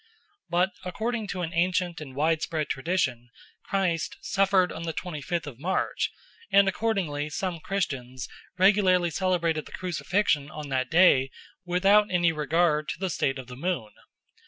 But 0.49 0.71
according 0.83 1.27
to 1.27 1.43
an 1.43 1.53
ancient 1.53 2.01
and 2.01 2.15
widespread 2.15 2.69
tradition 2.69 3.29
Christ 3.61 4.17
suffered 4.21 4.71
on 4.71 4.81
the 4.81 4.93
twenty 4.93 5.21
fifth 5.21 5.45
of 5.45 5.59
March, 5.59 6.09
and 6.51 6.67
accordingly 6.67 7.29
some 7.29 7.59
Christians 7.59 8.27
regularly 8.57 9.11
celebrated 9.11 9.67
the 9.67 9.73
Crucifixion 9.73 10.49
on 10.49 10.69
that 10.69 10.89
day 10.89 11.29
without 11.65 12.09
any 12.09 12.31
regard 12.31 12.89
to 12.89 12.99
the 12.99 13.11
state 13.11 13.37
of 13.37 13.45
the 13.45 13.55
moon. 13.55 13.91